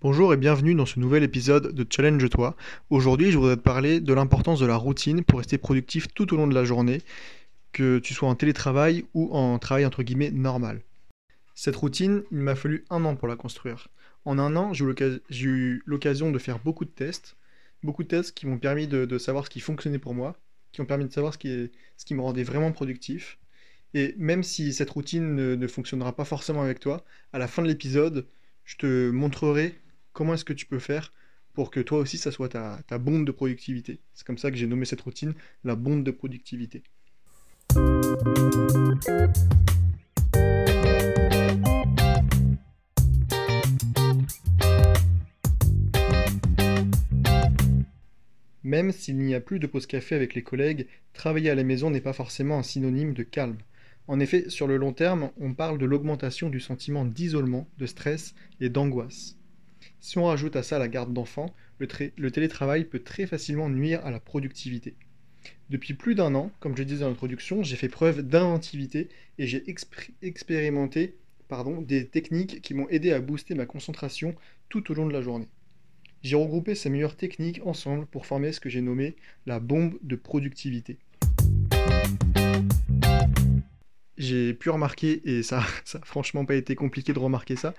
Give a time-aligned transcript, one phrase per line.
[0.00, 2.54] Bonjour et bienvenue dans ce nouvel épisode de Challenge Toi.
[2.88, 6.36] Aujourd'hui, je voudrais te parler de l'importance de la routine pour rester productif tout au
[6.36, 7.02] long de la journée,
[7.72, 10.82] que tu sois en télétravail ou en travail entre guillemets normal.
[11.56, 13.88] Cette routine, il m'a fallu un an pour la construire.
[14.24, 17.36] En un an, j'ai eu l'occasion de faire beaucoup de tests,
[17.82, 20.36] beaucoup de tests qui m'ont permis de, savoir ce qui fonctionnait pour moi,
[20.70, 23.36] qui ont permis de savoir ce qui, me rendait vraiment productif.
[23.94, 27.62] Et même si cette routine ne, ne fonctionnera pas forcément avec toi, à la fin
[27.62, 28.28] de l'épisode,
[28.64, 29.74] je te montrerai
[30.18, 31.12] comment est-ce que tu peux faire
[31.54, 34.00] pour que toi aussi ça soit ta, ta bombe de productivité?
[34.14, 36.82] C'est comme ça que j'ai nommé cette routine la bombe de productivité.
[48.64, 51.90] Même s'il n'y a plus de pause café avec les collègues, travailler à la maison
[51.90, 53.58] n'est pas forcément un synonyme de calme.
[54.08, 58.34] En effet, sur le long terme, on parle de l'augmentation du sentiment d'isolement, de stress
[58.58, 59.37] et d'angoisse.
[60.00, 64.10] Si on rajoute à ça la garde d'enfants, le, télétravail peut très facilement nuire à
[64.10, 64.94] la productivité.
[65.70, 69.64] Depuis plus d'un an, comme je disais dans l'introduction, j'ai fait preuve d'inventivité et j'ai
[70.22, 71.14] expérimenté
[71.48, 74.34] pardon, des techniques qui m'ont aidé à booster ma concentration
[74.68, 75.48] tout au long de la journée.
[76.22, 80.16] J'ai regroupé ces meilleures techniques ensemble pour former ce que j'ai nommé la bombe de
[80.16, 80.98] productivité
[84.18, 85.58] j'ai pu remarquer, et ça
[85.94, 87.74] n'a franchement pas été compliqué de remarquer ça,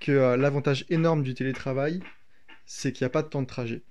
[0.00, 2.00] que euh, l'avantage énorme du télétravail,
[2.66, 3.82] c'est qu'il n'y a pas de temps de trajet.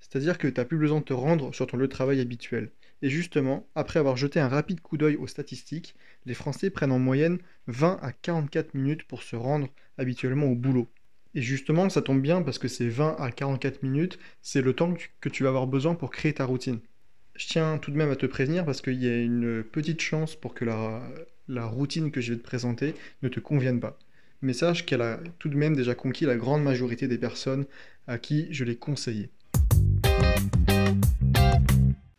[0.00, 2.70] C'est-à-dire que tu n'as plus besoin de te rendre sur ton lieu de travail habituel.
[3.02, 5.94] Et justement, après avoir jeté un rapide coup d'œil aux statistiques,
[6.26, 10.88] les Français prennent en moyenne 20 à 44 minutes pour se rendre habituellement au boulot.
[11.34, 14.94] Et justement, ça tombe bien parce que ces 20 à 44 minutes, c'est le temps
[15.20, 16.80] que tu vas avoir besoin pour créer ta routine
[17.38, 20.34] je tiens tout de même à te prévenir parce qu'il y a une petite chance
[20.34, 23.96] pour que la, routine que je vais te présenter ne te convienne pas.
[24.42, 27.64] Mais sache qu'elle a tout de même déjà conquis la grande majorité des personnes
[28.08, 29.30] à qui je l'ai conseillé.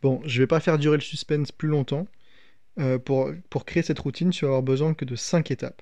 [0.02, 2.08] Bon, je vais pas faire durer le suspense plus longtemps.
[2.80, 5.82] Euh, pour, pour, créer cette routine, tu vas avoir besoin que de 5 étapes.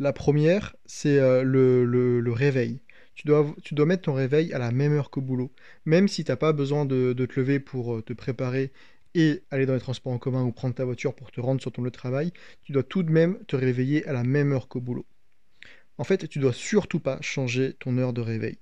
[0.00, 2.80] La première, c'est euh, le réveil
[3.16, 5.50] tu dois, mettre ton réveil à la même heure qu'au boulot.
[5.86, 8.72] Même si tu n'as pas besoin de, te lever pour euh, te préparer
[9.14, 11.72] et aller dans les transports en commun ou prendre ta voiture pour te rendre sur
[11.72, 12.32] ton lieu de travail,
[12.62, 15.06] tu dois tout de même te réveiller à la même heure qu'au boulot.
[15.96, 18.58] En fait, tu dois surtout pas changer ton heure de réveil.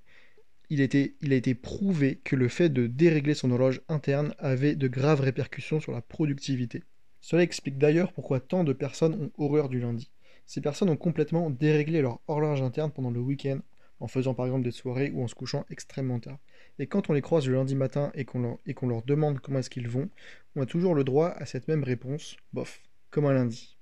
[0.71, 5.21] Il a été prouvé que le fait de dérégler son horloge interne avait de graves
[5.21, 6.85] répercussions sur la productivité.
[7.21, 10.11] Cela explique d'ailleurs pourquoi tant de personnes ont horreur du lundi.
[10.47, 13.59] Ces personnes ont complètement déréglé leur horloge interne pendant le week-end
[14.01, 16.39] en faisant par exemple des soirées ou en se couchant extrêmement tard.
[16.79, 19.89] Et quand on les croise le lundi matin et qu'on leur, demande comment est-ce qu'ils
[19.89, 20.09] vont,
[20.57, 23.77] on a toujours le droit à cette même réponse, bof, comme un lundi.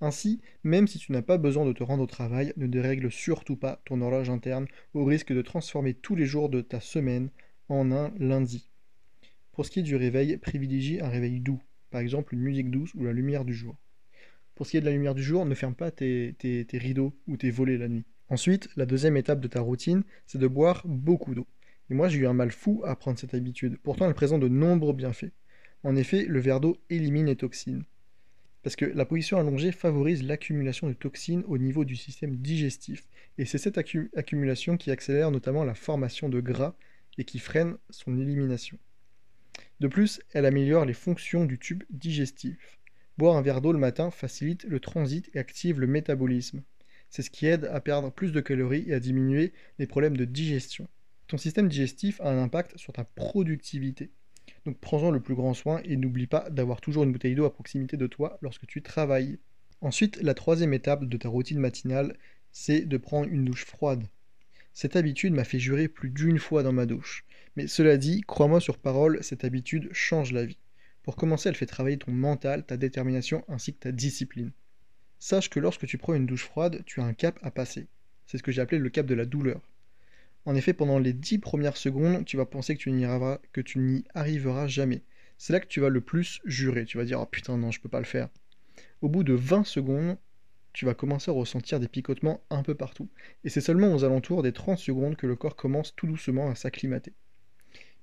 [0.00, 3.56] Ainsi, même si tu n'as pas besoin de te rendre au travail, ne dérègle surtout
[3.56, 7.30] pas ton horloge interne au risque de transformer tous les jours de ta semaine
[7.68, 8.68] en un lundi.
[9.52, 12.92] Pour ce qui est du réveil, privilégie un réveil doux, par exemple une musique douce
[12.94, 13.76] ou la lumière du jour.
[14.54, 16.34] Pour ce qui est de la lumière du jour, ne ferme pas tes
[16.72, 18.04] rideaux ou tes volets la nuit.
[18.28, 21.46] Ensuite, la deuxième étape de ta routine, c'est de boire beaucoup d'eau.
[21.90, 23.78] Et moi, j'ai eu un mal fou à prendre cette habitude.
[23.82, 25.32] Pourtant, elle présente de nombreux bienfaits.
[25.82, 27.84] En effet, le verre d'eau élimine les toxines.
[28.62, 33.08] Parce que la position allongée favorise l'accumulation de toxines au niveau du système digestif.
[33.36, 36.74] Et c'est cette accumulation qui accélère notamment la formation de gras
[37.18, 38.78] et qui freine son élimination.
[39.80, 42.78] De plus, elle améliore les fonctions du tube digestif.
[43.18, 46.62] Boire un verre d'eau le matin facilite le transit et active le métabolisme.
[47.12, 50.24] C'est ce qui aide à perdre plus de calories et à diminuer les problèmes de
[50.24, 50.88] digestion.
[51.26, 54.10] Ton système digestif a un impact sur ta productivité.
[54.64, 57.52] Donc prends-en le plus grand soin et n'oublie pas d'avoir toujours une bouteille d'eau à
[57.52, 59.38] proximité de toi lorsque tu travailles.
[59.82, 62.16] Ensuite, la troisième étape de ta routine matinale,
[62.50, 64.06] c'est de prendre une douche froide.
[64.72, 67.26] Cette habitude m'a fait jurer plus d'une fois dans ma douche.
[67.56, 70.56] Mais cela dit, crois-moi sur parole, cette habitude change la vie.
[71.02, 74.52] Pour commencer, elle fait travailler ton mental, ta détermination ainsi que ta discipline.
[75.24, 77.86] Sache que lorsque tu prends une douche froide, tu as un cap à passer.
[78.26, 79.60] C'est ce que j'ai appelé le cap de la douleur.
[80.46, 85.04] En effet, pendant les 10 premières secondes, tu vas penser que tu n'y arriveras, jamais.
[85.38, 86.86] C'est là que tu vas le plus jurer.
[86.86, 88.30] Tu vas dire Oh putain, non, je peux pas le faire.
[89.00, 90.16] Au bout de 20 secondes,
[90.72, 93.08] tu vas commencer à ressentir des picotements un peu partout.
[93.44, 96.56] Et c'est seulement aux alentours des 30 secondes que le corps commence tout doucement à
[96.56, 97.12] s'acclimater.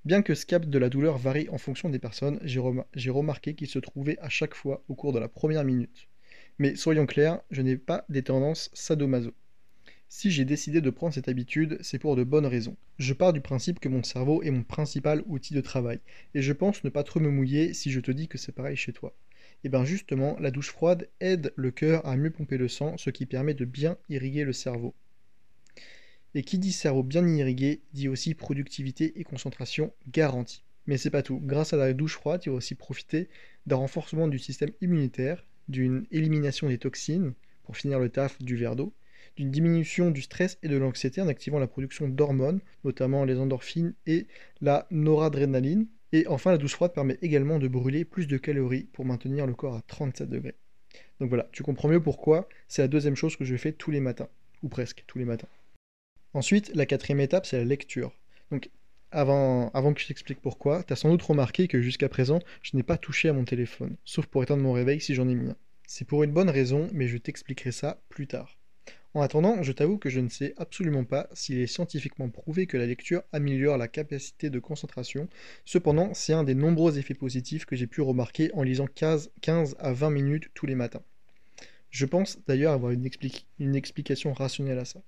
[0.06, 3.68] Bien que ce cap de la douleur varie en fonction des personnes, j'ai remarqué qu'il
[3.68, 6.08] se trouvait à chaque fois au cours de la première minute.
[6.60, 9.32] Mais soyons clairs, je n'ai pas des tendances sadomaso.
[10.10, 12.76] Si j'ai décidé de prendre cette habitude, c'est pour de bonnes raisons.
[12.98, 16.00] Je pars du principe que mon cerveau est mon principal outil de travail,
[16.34, 18.76] et je pense ne pas trop me mouiller si je te dis que c'est pareil
[18.76, 19.14] chez toi.
[19.40, 22.98] Et eh bien justement, la douche froide aide le cœur à mieux pomper le sang,
[22.98, 24.94] ce qui permet de bien irriguer le cerveau.
[26.34, 30.62] Et qui dit cerveau bien irrigué dit aussi productivité et concentration garantie.
[30.84, 31.40] Mais c'est pas tout.
[31.42, 33.30] Grâce à la douche froide, tu vas aussi profiter
[33.66, 37.32] d'un renforcement du système immunitaire, d'une élimination des toxines,
[37.64, 38.92] pour finir le taf du verre d'eau,
[39.36, 43.94] d'une diminution du stress et de l'anxiété en activant la production d'hormones, notamment les endorphines
[44.06, 44.26] et
[44.60, 45.86] la noradrénaline.
[46.12, 49.54] Et enfin, la douche froide permet également de brûler plus de calories pour maintenir le
[49.54, 50.56] corps à 37 degrés.
[51.20, 54.00] Donc voilà, tu comprends mieux pourquoi c'est la deuxième chose que je fais tous les
[54.00, 54.28] matins,
[54.62, 55.48] ou presque tous les matins.
[56.34, 58.12] Ensuite, la quatrième étape, c'est la lecture.
[59.12, 62.82] Avant, que je t'explique pourquoi, tu as sans doute remarqué que jusqu'à présent, je n'ai
[62.82, 65.56] pas touché à mon téléphone, sauf pour éteindre mon réveil si j'en ai mis un.
[65.86, 68.56] C'est pour une bonne raison, mais je t'expliquerai ça plus tard.
[69.12, 72.76] En attendant, je t'avoue que je ne sais absolument pas s'il est scientifiquement prouvé que
[72.76, 75.28] la lecture améliore la capacité de concentration.
[75.64, 79.32] Cependant, c'est un des nombreux effets positifs que j'ai pu remarquer en lisant 15,
[79.80, 81.02] à 20 minutes tous les matins.
[81.90, 85.02] Je pense d'ailleurs avoir une explication rationnelle à ça.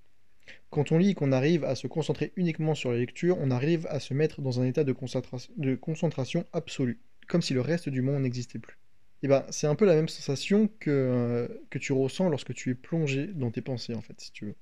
[0.71, 3.87] Quand on lit et qu'on arrive à se concentrer uniquement sur la lecture, on arrive
[3.91, 6.99] à se mettre dans un état de, concentration absolue,
[7.29, 8.79] comme si le reste du monde n'existait plus.
[9.23, 12.71] Et ben, c'est un peu la même sensation que, euh, que tu ressens lorsque tu
[12.71, 14.55] es plongé dans tes pensées, en fait, si tu veux.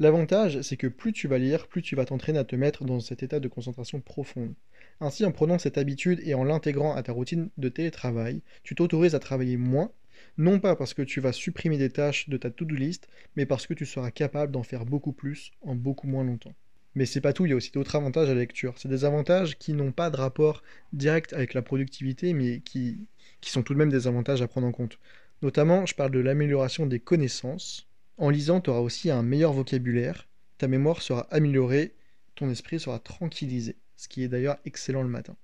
[0.00, 3.00] L'avantage, c'est que plus tu vas lire, plus tu vas t'entraîner à te mettre dans
[3.00, 4.54] cet état de concentration profonde.
[5.00, 9.16] Ainsi, en prenant cette habitude et en l'intégrant à ta routine de télétravail, tu t'autorises
[9.16, 9.90] à travailler moins,
[10.36, 13.66] non pas parce que tu vas supprimer des tâches de ta to-do list, mais parce
[13.66, 16.54] que tu seras capable d'en faire beaucoup plus en beaucoup moins longtemps.
[16.94, 18.74] Mais c'est pas tout, il y a aussi d'autres avantages à la lecture.
[18.76, 20.62] C'est des avantages qui n'ont pas de rapport
[20.92, 23.06] direct avec la productivité, mais qui,
[23.40, 24.98] qui sont tout de même des avantages à prendre en compte.
[25.42, 27.86] Notamment, je parle de l'amélioration des connaissances.
[28.16, 30.26] En lisant, tu auras aussi un meilleur vocabulaire,
[30.58, 31.94] ta mémoire sera améliorée,
[32.34, 35.36] ton esprit sera tranquillisé, ce qui est d'ailleurs excellent le matin.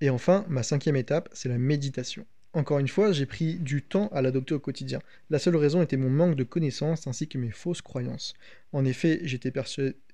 [0.00, 2.26] Et enfin, ma cinquième étape, c'est la méditation.
[2.56, 5.00] Encore une fois, j'ai pris du temps à l'adopter au quotidien.
[5.28, 8.32] La seule raison était mon manque de connaissances ainsi que mes fausses croyances.
[8.72, 9.52] En effet, j'étais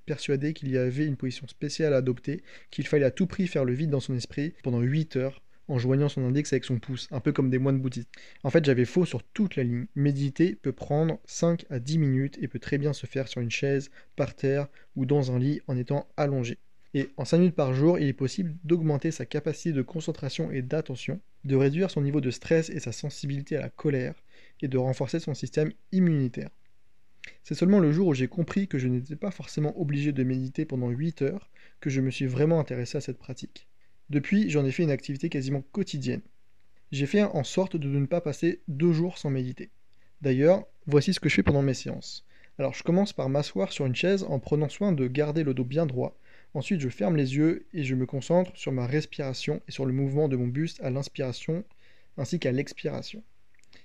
[0.07, 2.43] persuadé qu'il y avait une position spéciale à adopter,
[2.73, 5.79] qu'il fallait à tout prix faire le vide dans son esprit pendant 8 heures, en
[5.79, 8.11] joignant son index avec son pouce, un peu comme des moines bouddhistes.
[8.43, 9.87] En fait, j'avais faux sur toute la ligne.
[9.95, 13.53] Méditer peut prendre 5 à 10 minutes et peut très bien se faire sur une
[13.53, 14.67] chaise, par terre
[14.97, 16.59] ou dans un lit en étant allongé.
[16.95, 20.61] Et en 5 minutes par jour, il est possible d'augmenter sa capacité de concentration et
[20.61, 24.15] d'attention, de réduire son niveau de stress et sa sensibilité à la colère,
[24.61, 26.51] et de renforcer son système immunitaire.
[27.43, 30.65] C'est seulement le jour où j'ai compris que je n'étais pas forcément obligé de méditer
[30.65, 31.51] pendant 8 heures
[31.81, 33.67] que je me suis vraiment intéressé à cette pratique.
[34.11, 36.23] Depuis, j'en ai fait une activité quasiment quotidienne.
[36.91, 39.71] J'ai fait en sorte de ne pas passer deux jours sans méditer.
[40.21, 42.27] D'ailleurs, voici ce que je fais pendant mes séances.
[42.59, 45.65] Alors je commence par m'asseoir sur une chaise en prenant soin de garder le dos
[45.65, 46.19] bien droit.
[46.55, 49.93] Ensuite, je ferme les yeux et je me concentre sur ma respiration et sur le
[49.93, 51.65] mouvement de mon buste à l'inspiration
[52.19, 53.23] ainsi qu'à l'expiration.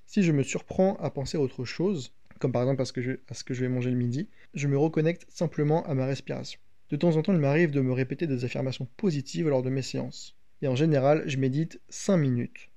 [0.05, 3.01] Si je me surprends à penser à autre chose, comme par exemple à ce que
[3.01, 6.59] je, vais manger le midi, je me reconnecte simplement à ma respiration.
[6.89, 9.81] De temps en temps, il m'arrive de me répéter des affirmations positives lors de mes
[9.81, 10.35] séances.
[10.61, 12.69] Et en général, je médite 5 minutes.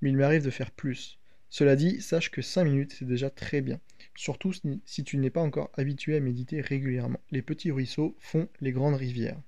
[0.00, 1.18] Mais il m'arrive de faire plus.
[1.56, 3.78] Cela dit, sache que 5 minutes, c'est déjà très bien.
[4.16, 4.52] Surtout
[4.86, 7.20] si tu n'es pas encore habitué à méditer régulièrement.
[7.30, 9.40] Les petits ruisseaux font les grandes rivières.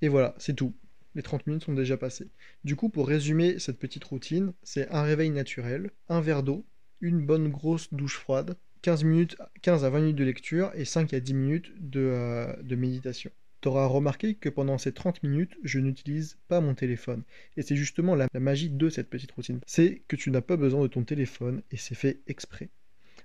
[0.00, 0.72] Et voilà, c'est tout.
[1.14, 2.30] Les 30 minutes sont déjà passées.
[2.64, 6.64] Du coup, pour résumer cette petite routine, c'est un réveil naturel, un verre d'eau,
[7.02, 11.12] une bonne grosse douche froide, 15, minutes, 15 à 20 minutes de lecture et 5
[11.12, 13.30] à 10 minutes de, euh, de méditation.
[13.62, 17.22] Tu auras remarqué que pendant ces 30 minutes, je n'utilise pas mon téléphone.
[17.56, 19.60] Et c'est justement la, la, magie de cette petite routine.
[19.66, 22.70] C'est que tu n'as pas besoin de ton téléphone et c'est fait exprès.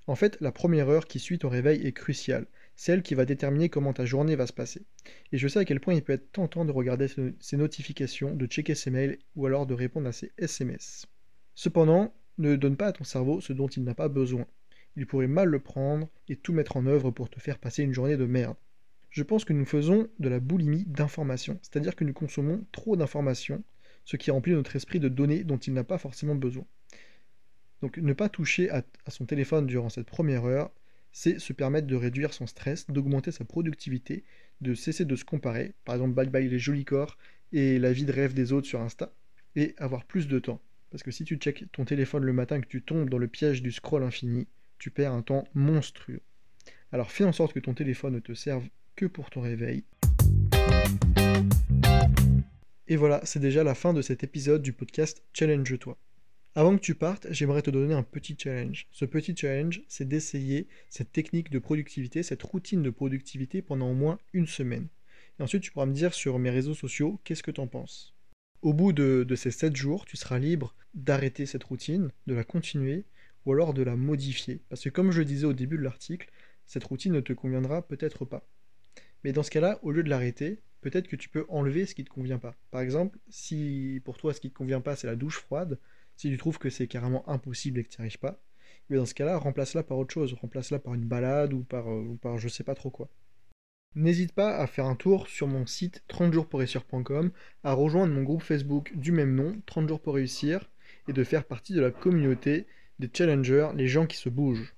[0.05, 3.67] En fait, la première heure qui suit ton réveil est cruciale, celle qui va déterminer
[3.67, 4.83] comment ta journée va se passer.
[5.31, 8.45] Et je sais à quel point il peut être tentant de regarder ses notifications, de
[8.45, 11.07] checker ses mails ou alors de répondre à ses SMS.
[11.55, 14.45] Cependant, ne donne pas à ton cerveau ce dont il n'a pas besoin
[14.97, 17.93] il pourrait mal le prendre et tout mettre en œuvre pour te faire passer une
[17.93, 18.55] journée de merde.
[19.17, 23.63] Je pense que nous faisons de la boulimie d'informations, c'est-à-dire que nous consommons trop d'informations,
[24.05, 26.67] ce qui remplit notre esprit de données dont il n'a pas forcément besoin.
[27.81, 30.71] Donc ne pas toucher à, son téléphone durant cette première heure,
[31.11, 34.23] c'est se permettre de réduire son stress, d'augmenter sa productivité,
[34.61, 37.17] de cesser de se comparer, par exemple bye bye les jolis corps
[37.53, 39.11] et la vie de rêve des autres sur Insta,
[39.55, 40.61] et avoir plus de temps.
[40.91, 43.63] Parce que si tu checkes ton téléphone le matin que tu tombes dans le piège
[43.63, 44.47] du scroll infini,
[44.77, 46.21] tu perds un temps monstrueux.
[46.91, 49.83] Alors fais en sorte que ton téléphone ne te serve que pour ton réveil.
[52.87, 55.97] Et voilà, c'est déjà la fin de cet épisode du podcast Challenge-toi.
[56.55, 58.87] Avant que tu partes, j'aimerais te donner un petit challenge.
[58.91, 63.93] Ce petit challenge, c'est d'essayer cette technique de productivité, cette routine de productivité pendant au
[63.93, 64.87] moins une semaine.
[65.39, 68.15] Et ensuite, tu pourras me dire sur mes réseaux sociaux qu'est-ce que tu en penses.
[68.63, 72.43] Au bout de, de ces 7 jours, tu seras libre d'arrêter cette routine, de la
[72.43, 73.05] continuer
[73.45, 74.61] ou alors de la modifier.
[74.69, 76.31] Parce que comme je le disais au début de l'article,
[76.65, 78.49] cette routine ne te conviendra peut-être pas.
[79.23, 82.01] Mais dans ce cas-là, au lieu de l'arrêter, peut-être que tu peux enlever ce qui
[82.01, 82.55] ne te convient pas.
[82.71, 85.79] Par exemple, si pour toi ce qui ne te convient pas c'est la douche froide,
[86.15, 88.39] si tu trouves que c'est carrément impossible et que tu n'y arrives pas,
[88.89, 91.89] mais eh dans ce cas-là, remplace-la par autre chose, remplace-la par une balade ou par,
[91.91, 93.09] euh, ou par je sais pas trop quoi.
[93.95, 97.31] N'hésite pas à faire un tour sur mon site 30jourspourréussir.com,
[97.63, 100.69] à rejoindre mon groupe Facebook du même nom, 30 jours pour réussir,
[101.07, 102.65] et de faire partie de la communauté
[102.99, 104.73] des challengers, les gens qui se bougent.